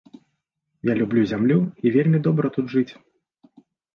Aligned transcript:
Я 0.89 0.93
люблю 1.01 1.25
зямлю, 1.33 1.57
і 1.85 1.93
вельмі 1.97 2.21
добра 2.27 2.47
тут 2.57 2.73
жыць. 2.79 2.93